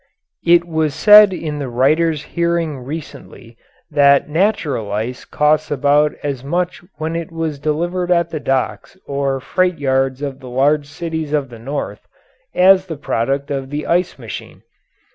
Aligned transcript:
It 0.43 0.65
was 0.65 0.95
said 0.95 1.31
in 1.31 1.59
the 1.59 1.69
writer's 1.69 2.23
hearing 2.23 2.79
recently 2.79 3.55
that 3.91 4.27
natural 4.27 4.91
ice 4.91 5.25
costs 5.25 5.69
about 5.69 6.13
as 6.23 6.43
much 6.43 6.81
when 6.97 7.15
it 7.15 7.31
was 7.31 7.59
delivered 7.59 8.09
at 8.09 8.31
the 8.31 8.39
docks 8.39 8.97
or 9.05 9.39
freight 9.39 9.77
yards 9.77 10.23
of 10.23 10.39
the 10.39 10.49
large 10.49 10.87
cities 10.87 11.33
of 11.33 11.49
the 11.49 11.59
North 11.59 12.07
as 12.55 12.87
the 12.87 12.97
product 12.97 13.51
of 13.51 13.69
the 13.69 13.85
ice 13.85 14.17
machine. 14.17 14.63